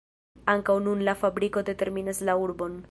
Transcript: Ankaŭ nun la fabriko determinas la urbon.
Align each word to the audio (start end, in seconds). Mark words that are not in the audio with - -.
Ankaŭ 0.53 0.77
nun 0.87 1.03
la 1.09 1.15
fabriko 1.25 1.65
determinas 1.71 2.25
la 2.31 2.41
urbon. 2.49 2.79